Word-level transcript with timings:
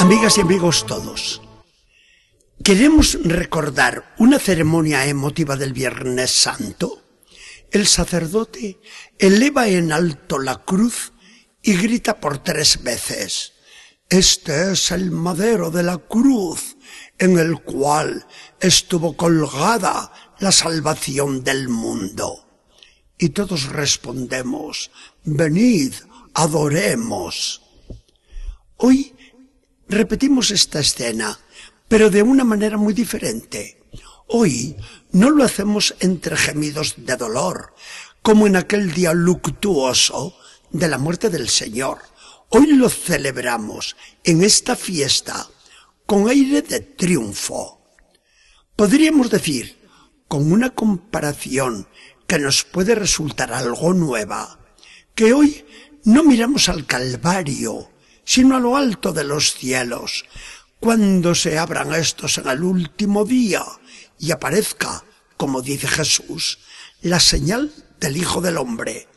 Amigas 0.00 0.38
y 0.38 0.40
amigos 0.40 0.86
todos, 0.86 1.42
queremos 2.64 3.18
recordar 3.22 4.14
una 4.16 4.38
ceremonia 4.38 5.04
emotiva 5.04 5.58
del 5.58 5.74
Viernes 5.74 6.30
Santo. 6.30 7.02
El 7.70 7.86
sacerdote 7.86 8.80
eleva 9.18 9.68
en 9.68 9.92
alto 9.92 10.38
la 10.38 10.64
cruz 10.64 11.12
y 11.60 11.74
grita 11.76 12.18
por 12.18 12.38
tres 12.42 12.82
veces, 12.82 13.52
Este 14.08 14.72
es 14.72 14.90
el 14.90 15.10
madero 15.10 15.70
de 15.70 15.82
la 15.82 15.98
cruz 15.98 16.78
en 17.18 17.38
el 17.38 17.60
cual 17.60 18.26
estuvo 18.58 19.18
colgada 19.18 20.34
la 20.38 20.50
salvación 20.50 21.44
del 21.44 21.68
mundo. 21.68 22.48
Y 23.18 23.28
todos 23.28 23.66
respondemos, 23.66 24.90
venid, 25.24 25.92
adoremos. 26.32 27.60
Hoy 28.78 29.14
repetimos 29.90 30.50
esta 30.52 30.80
escena, 30.80 31.38
pero 31.88 32.10
de 32.10 32.22
una 32.22 32.44
manera 32.44 32.76
muy 32.76 32.94
diferente. 32.94 33.82
Hoy 34.28 34.76
no 35.10 35.30
lo 35.30 35.42
hacemos 35.42 35.96
entre 35.98 36.36
gemidos 36.36 36.94
de 36.96 37.16
dolor, 37.16 37.74
como 38.22 38.46
en 38.46 38.54
aquel 38.54 38.92
día 38.92 39.12
luctuoso 39.12 40.36
de 40.70 40.88
la 40.88 40.98
muerte 40.98 41.28
del 41.28 41.48
Señor. 41.48 41.98
Hoy 42.50 42.68
lo 42.68 42.88
celebramos 42.88 43.96
en 44.22 44.42
esta 44.42 44.76
fiesta 44.76 45.48
con 46.06 46.28
aire 46.28 46.62
de 46.62 46.80
triunfo. 46.80 47.80
Podríamos 48.76 49.30
decir, 49.30 49.88
con 50.28 50.52
una 50.52 50.70
comparación 50.70 51.88
que 52.28 52.38
nos 52.38 52.62
puede 52.62 52.94
resultar 52.94 53.52
algo 53.52 53.92
nueva, 53.92 54.60
que 55.16 55.32
hoy 55.32 55.64
no 56.04 56.22
miramos 56.22 56.68
al 56.68 56.86
Calvario, 56.86 57.90
sino 58.24 58.56
a 58.56 58.60
lo 58.60 58.76
alto 58.76 59.12
de 59.12 59.24
los 59.24 59.54
cielos, 59.54 60.24
cuando 60.78 61.34
se 61.34 61.58
abran 61.58 61.94
estos 61.94 62.38
en 62.38 62.48
el 62.48 62.62
último 62.62 63.24
día 63.24 63.64
y 64.18 64.30
aparezca, 64.30 65.04
como 65.36 65.62
dice 65.62 65.88
Jesús, 65.88 66.58
la 67.02 67.20
señal 67.20 67.72
del 67.98 68.16
Hijo 68.16 68.40
del 68.40 68.56
Hombre, 68.56 69.08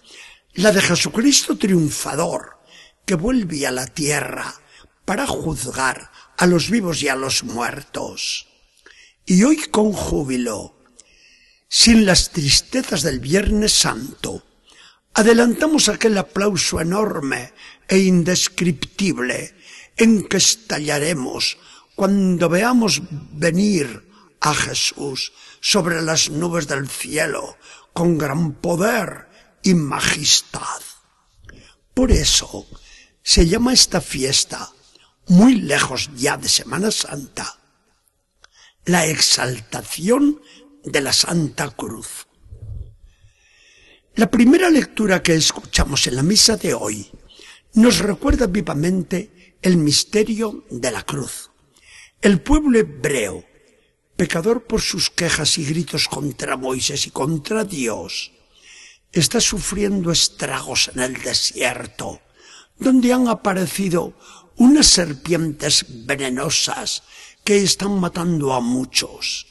la 0.53 0.71
de 0.71 0.81
Jesucristo 0.81 1.57
triunfador, 1.57 2.57
que 3.05 3.15
vuelve 3.15 3.65
a 3.65 3.71
la 3.71 3.87
tierra 3.87 4.53
para 5.05 5.27
juzgar 5.27 6.11
a 6.37 6.45
los 6.45 6.69
vivos 6.69 7.01
y 7.03 7.07
a 7.07 7.15
los 7.15 7.43
muertos. 7.43 8.47
Y 9.25 9.43
hoy 9.43 9.57
con 9.57 9.93
júbilo, 9.93 10.77
sin 11.67 12.05
las 12.05 12.31
tristezas 12.31 13.01
del 13.01 13.19
Viernes 13.19 13.73
Santo, 13.73 14.43
adelantamos 15.13 15.89
aquel 15.89 16.17
aplauso 16.17 16.81
enorme 16.81 17.53
e 17.87 17.99
indescriptible 17.99 19.53
en 19.97 20.25
que 20.25 20.37
estallaremos 20.37 21.57
cuando 21.95 22.49
veamos 22.49 23.01
venir 23.31 24.09
a 24.41 24.53
Jesús 24.53 25.31
sobre 25.61 26.01
las 26.01 26.29
nubes 26.29 26.67
del 26.67 26.89
cielo 26.89 27.57
con 27.93 28.17
gran 28.17 28.53
poder 28.53 29.29
y 29.61 29.75
majestad. 29.75 30.81
Por 31.93 32.11
eso 32.11 32.67
se 33.21 33.47
llama 33.47 33.71
esta 33.71 34.01
fiesta, 34.01 34.71
muy 35.27 35.55
lejos 35.55 36.09
ya 36.15 36.37
de 36.37 36.49
Semana 36.49 36.91
Santa, 36.91 37.59
la 38.85 39.05
exaltación 39.05 40.41
de 40.83 41.01
la 41.01 41.13
Santa 41.13 41.69
Cruz. 41.69 42.27
La 44.15 44.29
primera 44.29 44.69
lectura 44.69 45.23
que 45.23 45.33
escuchamos 45.33 46.05
en 46.05 46.15
la 46.15 46.21
misa 46.21 46.55
de 46.55 46.75
hoy 46.75 47.09
nos 47.73 47.97
recuerda 47.97 48.45
vivamente 48.45 49.57
el 49.59 49.77
misterio 49.77 50.65
de 50.69 50.91
la 50.91 51.01
cruz. 51.01 51.49
El 52.21 52.39
pueblo 52.39 52.77
hebreo, 52.77 53.43
pecador 54.15 54.67
por 54.67 54.81
sus 54.81 55.09
quejas 55.09 55.57
y 55.57 55.65
gritos 55.65 56.07
contra 56.07 56.57
Moisés 56.57 57.07
y 57.07 57.09
contra 57.09 57.63
Dios, 57.63 58.33
está 59.11 59.41
sufriendo 59.41 60.11
estragos 60.11 60.91
en 60.93 61.01
el 61.01 61.19
desierto, 61.19 62.21
donde 62.77 63.13
han 63.13 63.27
aparecido 63.27 64.13
unas 64.57 64.85
serpientes 64.85 65.87
venenosas 66.05 67.01
que 67.43 67.63
están 67.63 67.99
matando 67.99 68.53
a 68.53 68.59
muchos. 68.61 69.47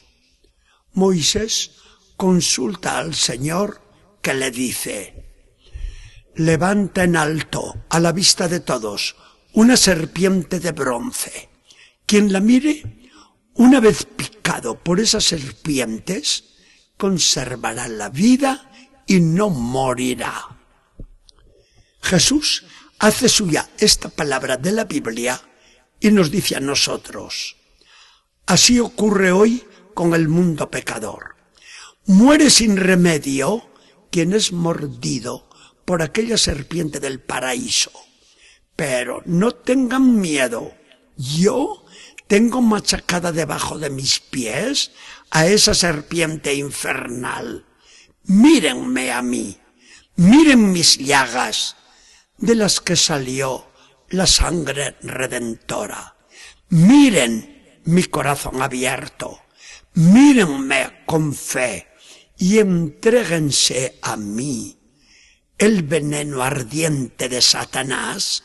Moisés 0.93 1.71
consulta 2.15 2.97
al 2.97 3.13
Señor 3.13 3.82
que 4.23 4.33
le 4.33 4.51
dice, 4.51 5.25
levanta 6.35 7.03
en 7.03 7.17
alto 7.17 7.83
a 7.89 7.99
la 7.99 8.13
vista 8.13 8.47
de 8.47 8.61
todos 8.61 9.17
una 9.51 9.75
serpiente 9.75 10.61
de 10.61 10.71
bronce. 10.71 11.49
Quien 12.05 12.31
la 12.31 12.39
mire, 12.39 13.11
una 13.55 13.81
vez 13.81 14.05
picado 14.05 14.79
por 14.79 15.01
esas 15.01 15.25
serpientes, 15.25 16.55
conservará 16.97 17.89
la 17.89 18.09
vida 18.09 18.71
y 19.05 19.19
no 19.19 19.49
morirá. 19.49 20.57
Jesús 22.01 22.65
hace 22.99 23.27
suya 23.27 23.69
esta 23.77 24.07
palabra 24.07 24.55
de 24.55 24.71
la 24.71 24.85
Biblia 24.85 25.39
y 25.99 26.11
nos 26.11 26.31
dice 26.31 26.55
a 26.55 26.61
nosotros, 26.61 27.57
así 28.45 28.79
ocurre 28.79 29.33
hoy 29.33 29.65
con 29.93 30.13
el 30.13 30.29
mundo 30.29 30.71
pecador. 30.71 31.35
Muere 32.05 32.49
sin 32.49 32.77
remedio 32.77 33.72
quien 34.13 34.33
es 34.33 34.51
mordido 34.51 35.49
por 35.85 36.03
aquella 36.03 36.37
serpiente 36.37 36.99
del 36.99 37.19
paraíso. 37.19 37.91
Pero 38.75 39.23
no 39.25 39.53
tengan 39.53 40.21
miedo. 40.21 40.71
Yo 41.17 41.83
tengo 42.27 42.61
machacada 42.61 43.31
debajo 43.31 43.79
de 43.79 43.89
mis 43.89 44.19
pies 44.19 44.91
a 45.31 45.47
esa 45.47 45.73
serpiente 45.73 46.53
infernal. 46.53 47.65
Mírenme 48.25 49.11
a 49.11 49.23
mí. 49.23 49.57
Miren 50.15 50.71
mis 50.71 50.99
llagas 50.99 51.75
de 52.37 52.53
las 52.53 52.81
que 52.81 52.95
salió 52.95 53.65
la 54.09 54.27
sangre 54.27 54.95
redentora. 55.01 56.17
Miren 56.69 57.81
mi 57.85 58.03
corazón 58.03 58.61
abierto. 58.61 59.39
Mírenme 59.95 61.03
con 61.07 61.33
fe 61.33 61.92
y 62.43 62.59
entréguense 62.59 63.99
a 64.01 64.17
mí. 64.17 64.77
El 65.57 65.83
veneno 65.83 66.43
ardiente 66.43 67.29
de 67.29 67.41
Satanás 67.41 68.43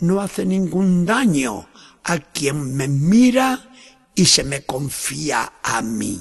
no 0.00 0.20
hace 0.20 0.44
ningún 0.44 1.06
daño 1.06 1.68
a 2.02 2.18
quien 2.18 2.74
me 2.74 2.88
mira 2.88 3.70
y 4.16 4.26
se 4.26 4.42
me 4.42 4.64
confía 4.64 5.60
a 5.62 5.80
mí. 5.80 6.20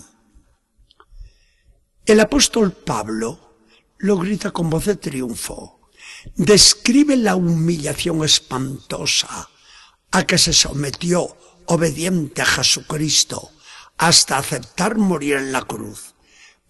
El 2.05 2.19
apóstol 2.19 2.73
Pablo 2.73 3.57
lo 3.97 4.19
grita 4.19 4.51
con 4.51 4.69
voz 4.69 4.85
de 4.85 4.95
triunfo. 4.95 5.89
Describe 6.35 7.17
la 7.17 7.35
humillación 7.35 8.23
espantosa 8.23 9.49
a 10.11 10.27
que 10.27 10.37
se 10.37 10.53
sometió 10.53 11.35
obediente 11.65 12.43
a 12.43 12.45
Jesucristo 12.45 13.49
hasta 13.97 14.37
aceptar 14.37 14.99
morir 14.99 15.37
en 15.37 15.51
la 15.51 15.63
cruz. 15.63 16.14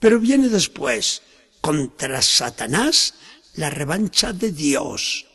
Pero 0.06 0.20
viene 0.20 0.50
después, 0.50 1.24
contra 1.62 2.22
Satanás, 2.22 3.16
la 3.56 3.72
revancha 3.72 4.34
de 4.34 4.52
Dios. 4.52 5.26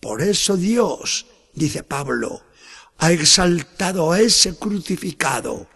Por 0.00 0.20
eso 0.20 0.56
Dios, 0.56 1.26
dice 1.52 1.84
Pablo, 1.84 2.42
ha 2.98 3.12
exaltado 3.12 4.10
a 4.10 4.18
ese 4.18 4.58
crucificado 4.58 5.68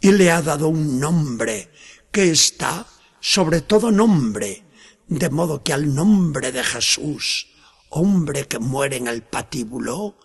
y 0.00 0.12
le 0.12 0.30
ha 0.30 0.40
dado 0.40 0.68
un 0.68 0.98
nombre 0.98 1.70
que 2.10 2.30
está 2.30 2.86
sobre 3.20 3.60
todo 3.60 3.90
nombre, 3.90 4.64
de 5.08 5.28
modo 5.28 5.62
que 5.62 5.74
al 5.74 5.94
nombre 5.94 6.52
de 6.52 6.64
Jesús, 6.64 7.48
hombre 7.90 8.48
que 8.48 8.58
muere 8.58 8.96
en 8.96 9.06
el 9.06 9.22
patíbulo, 9.22 10.16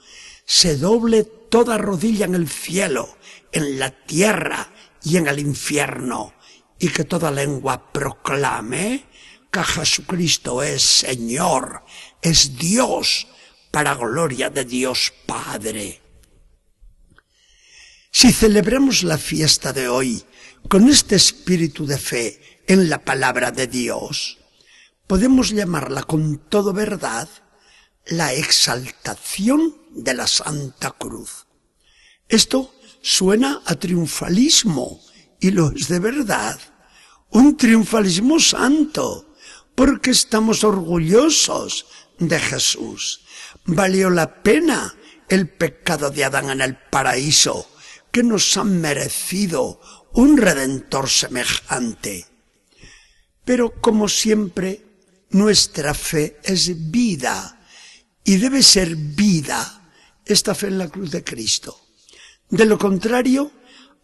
se 0.45 0.77
doble 0.77 1.25
toda 1.25 1.77
rodilla 1.77 2.27
en 2.27 2.35
el 2.35 2.47
cielo, 2.47 3.17
en 3.51 3.77
la 3.77 3.91
tierra 3.91 4.71
y 5.03 5.17
en 5.17 5.27
el 5.27 5.39
infierno, 5.39 6.33
y 6.79 6.89
que 6.89 7.03
toda 7.03 7.31
lengua 7.31 7.91
proclame 7.91 9.05
que 9.51 9.63
Jesucristo 9.63 10.61
es 10.61 10.81
Señor, 10.81 11.83
es 12.21 12.57
Dios, 12.57 13.27
para 13.71 13.95
gloria 13.95 14.49
de 14.49 14.63
Dios 14.65 15.13
Padre. 15.25 16.01
Si 18.11 18.31
celebramos 18.31 19.03
la 19.03 19.17
fiesta 19.17 19.73
de 19.73 19.89
hoy 19.89 20.23
con 20.69 20.87
este 20.89 21.15
espíritu 21.15 21.85
de 21.85 21.97
fe 21.97 22.63
en 22.67 22.89
la 22.89 23.03
palabra 23.03 23.51
de 23.51 23.67
Dios, 23.67 24.37
podemos 25.07 25.49
llamarla 25.49 26.03
con 26.03 26.37
todo 26.49 26.73
verdad 26.73 27.27
la 28.05 28.33
exaltación 28.33 29.75
de 29.91 30.13
la 30.13 30.27
Santa 30.27 30.91
Cruz. 30.91 31.45
Esto 32.29 32.73
suena 33.01 33.61
a 33.65 33.75
triunfalismo 33.75 35.01
y 35.39 35.51
lo 35.51 35.71
es 35.71 35.87
de 35.87 35.99
verdad. 35.99 36.59
Un 37.29 37.57
triunfalismo 37.57 38.39
santo, 38.39 39.35
porque 39.75 40.11
estamos 40.11 40.63
orgullosos 40.63 41.85
de 42.17 42.39
Jesús. 42.39 43.21
Valió 43.65 44.09
la 44.09 44.41
pena 44.41 44.95
el 45.27 45.49
pecado 45.49 46.09
de 46.11 46.23
Adán 46.23 46.49
en 46.49 46.61
el 46.61 46.77
paraíso, 46.77 47.69
que 48.11 48.23
nos 48.23 48.55
han 48.57 48.79
merecido 48.79 49.81
un 50.13 50.37
redentor 50.37 51.09
semejante. 51.09 52.25
Pero 53.43 53.81
como 53.81 54.07
siempre, 54.07 54.85
nuestra 55.31 55.93
fe 55.93 56.39
es 56.43 56.89
vida 56.91 57.59
y 58.23 58.37
debe 58.37 58.63
ser 58.63 58.95
vida 58.95 59.91
esta 60.25 60.55
fe 60.55 60.67
en 60.67 60.77
la 60.77 60.89
cruz 60.89 61.11
de 61.11 61.23
Cristo. 61.23 61.79
De 62.49 62.65
lo 62.65 62.77
contrario, 62.77 63.51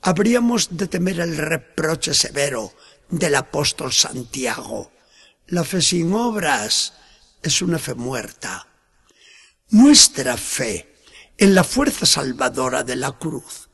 habríamos 0.01 0.75
de 0.77 0.87
temer 0.87 1.19
el 1.19 1.37
reproche 1.37 2.13
severo 2.13 2.73
del 3.09 3.35
apóstol 3.35 3.93
Santiago. 3.93 4.91
La 5.47 5.63
fe 5.63 5.81
sin 5.81 6.13
obras 6.13 6.93
es 7.41 7.61
una 7.61 7.77
fe 7.77 7.93
muerta. 7.93 8.67
Nuestra 9.69 10.37
fe 10.37 10.95
en 11.37 11.55
la 11.55 11.63
fuerza 11.63 12.05
salvadora 12.05 12.83
de 12.83 12.95
la 12.95 13.17
cruz 13.17 13.69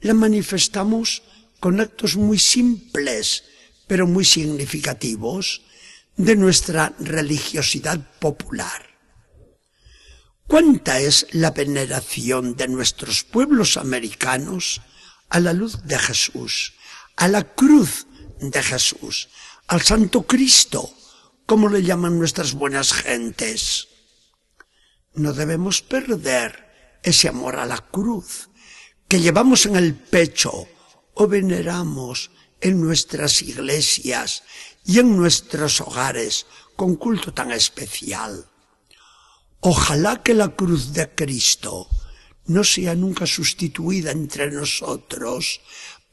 la 0.00 0.14
manifestamos 0.14 1.22
con 1.58 1.80
actos 1.80 2.16
muy 2.16 2.38
simples, 2.38 3.44
pero 3.86 4.06
muy 4.06 4.24
significativos 4.24 5.62
de 6.16 6.36
nuestra 6.36 6.94
religiosidad 6.98 7.98
popular. 8.18 8.90
¿Cuánta 10.46 10.98
es 11.00 11.26
la 11.32 11.52
veneración 11.52 12.56
de 12.56 12.68
nuestros 12.68 13.24
pueblos 13.24 13.76
americanos 13.76 14.80
a 15.30 15.40
la 15.40 15.52
luz 15.52 15.82
de 15.84 15.98
Jesús, 15.98 16.74
a 17.16 17.28
la 17.28 17.44
cruz 17.44 18.06
de 18.40 18.62
Jesús, 18.62 19.28
al 19.68 19.82
Santo 19.82 20.22
Cristo, 20.22 20.92
como 21.46 21.68
le 21.68 21.82
llaman 21.82 22.18
nuestras 22.18 22.52
buenas 22.52 22.92
gentes? 22.92 23.88
No 25.14 25.32
debemos 25.32 25.82
perder 25.82 26.98
ese 27.02 27.28
amor 27.28 27.56
a 27.56 27.66
la 27.66 27.78
cruz 27.78 28.50
que 29.08 29.20
llevamos 29.20 29.66
en 29.66 29.76
el 29.76 29.94
pecho 29.94 30.68
o 31.14 31.26
veneramos 31.26 32.30
en 32.60 32.80
nuestras 32.80 33.42
iglesias 33.42 34.42
y 34.84 34.98
en 34.98 35.16
nuestros 35.16 35.80
hogares 35.80 36.46
con 36.76 36.96
culto 36.96 37.32
tan 37.32 37.52
especial. 37.52 38.46
Ojalá 39.60 40.22
que 40.22 40.34
la 40.34 40.48
cruz 40.48 40.92
de 40.92 41.14
Cristo 41.14 41.88
no 42.50 42.64
sea 42.64 42.96
nunca 42.96 43.26
sustituida 43.26 44.10
entre 44.10 44.50
nosotros 44.50 45.60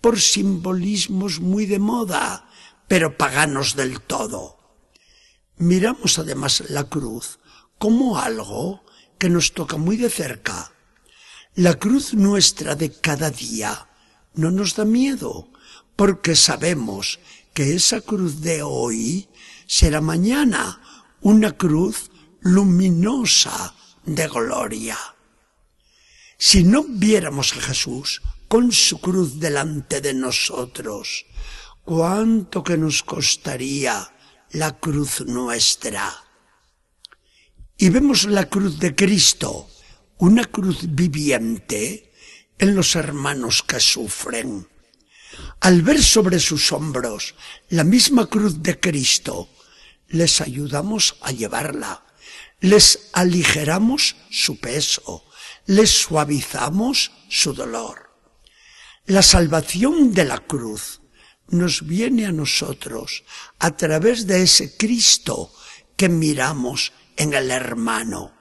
por 0.02 0.22
simbolismos 0.22 1.40
muy 1.40 1.66
de 1.66 1.80
moda, 1.80 2.48
pero 2.88 3.18
paganos 3.18 3.76
del 3.76 4.02
todo. 4.02 4.60
Miramos 5.58 6.20
además 6.20 6.64
la 6.70 6.84
cruz 6.84 7.40
como 7.80 8.20
algo 8.20 8.84
que 9.18 9.32
nos 9.32 9.54
toca 9.54 9.78
muy 9.78 9.98
de 9.98 10.12
cerca. 10.12 10.72
La 11.56 11.74
cruz 11.74 12.14
nuestra 12.14 12.76
de 12.76 12.92
cada 12.92 13.32
día 13.32 13.90
no 14.36 14.52
nos 14.52 14.76
da 14.76 14.86
miedo, 14.86 15.50
porque 15.96 16.36
sabemos 16.36 17.20
que 17.56 17.74
esa 17.74 18.02
cruz 18.02 18.42
de 18.42 18.62
hoy 18.62 19.28
será 19.66 20.02
mañana 20.02 20.80
una 21.22 21.58
cruz 21.58 22.12
luminosa 22.42 23.74
de 24.06 24.28
gloria. 24.28 24.98
Si 26.38 26.64
no 26.64 26.84
viéramos 26.84 27.54
a 27.54 27.62
Jesús 27.62 28.22
con 28.48 28.72
su 28.72 29.02
cruz 29.02 29.40
delante 29.40 30.02
de 30.02 30.14
nosotros, 30.14 31.26
cuánto 31.84 32.64
que 32.64 32.78
nos 32.78 33.02
costaría 33.04 34.14
la 34.52 34.78
cruz 34.78 35.22
nuestra. 35.22 36.14
Y 37.78 37.90
vemos 37.90 38.26
la 38.26 38.48
cruz 38.48 38.80
de 38.80 38.96
Cristo, 38.96 39.68
una 40.18 40.46
cruz 40.46 40.80
viviente 40.90 42.14
en 42.60 42.76
los 42.76 42.96
hermanos 42.96 43.64
que 43.64 43.80
sufren. 43.80 44.68
Al 45.60 45.82
ver 45.82 46.02
sobre 46.02 46.40
sus 46.40 46.72
hombros 46.72 47.36
la 47.70 47.84
misma 47.84 48.28
cruz 48.28 48.62
de 48.62 48.80
Cristo, 48.80 49.50
les 50.08 50.40
ayudamos 50.40 51.18
a 51.22 51.32
llevarla 51.32 52.04
les 52.60 53.10
aligeramos 53.14 54.16
su 54.30 54.60
peso, 54.60 55.24
les 55.68 55.92
suavizamos 55.92 57.12
su 57.30 57.54
dolor. 57.54 58.10
La 59.06 59.22
salvación 59.22 60.14
de 60.14 60.26
la 60.26 60.40
cruz 60.40 61.02
nos 61.50 61.86
viene 61.86 62.26
a 62.26 62.32
nosotros 62.32 63.24
a 63.60 63.76
través 63.76 64.28
de 64.28 64.44
ese 64.44 64.76
Cristo 64.76 65.54
que 65.96 66.10
miramos 66.10 66.94
en 67.16 67.34
el 67.34 67.52
hermano. 67.52 68.34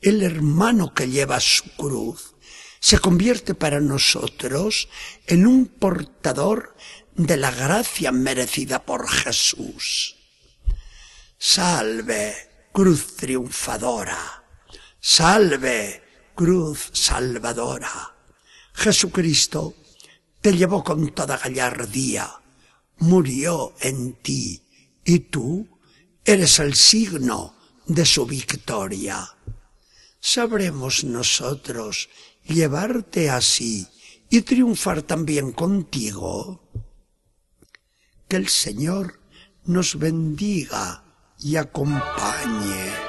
El 0.00 0.22
hermano 0.22 0.94
que 0.94 1.08
lleva 1.08 1.40
su 1.40 1.64
cruz 1.76 2.34
se 2.80 2.98
convierte 2.98 3.54
para 3.54 3.80
nosotros 3.80 4.88
en 5.26 5.46
un 5.46 5.66
portador 5.66 6.76
de 7.14 7.36
la 7.36 7.50
gracia 7.50 8.12
merecida 8.12 8.84
por 8.84 9.08
Jesús. 9.08 10.16
Salve, 11.36 12.68
cruz 12.72 13.16
triunfadora. 13.16 14.44
Salve, 15.00 16.07
cruz 16.38 16.90
salvadora. 16.92 18.14
Jesucristo 18.72 19.74
te 20.40 20.56
llevó 20.56 20.84
con 20.84 21.08
toda 21.08 21.36
gallardía, 21.36 22.32
murió 22.98 23.74
en 23.80 24.14
ti, 24.22 24.62
y 25.04 25.18
tú 25.18 25.66
eres 26.24 26.60
el 26.60 26.76
signo 26.76 27.56
de 27.86 28.06
su 28.06 28.24
victoria. 28.24 29.28
Sabremos 30.20 31.02
nosotros 31.02 32.08
llevarte 32.44 33.30
así 33.30 33.88
y 34.30 34.42
triunfar 34.42 35.02
también 35.02 35.50
contigo. 35.50 36.70
Que 38.28 38.36
el 38.36 38.48
Señor 38.48 39.18
nos 39.64 39.98
bendiga 39.98 41.02
y 41.40 41.56
acompañe. 41.56 43.07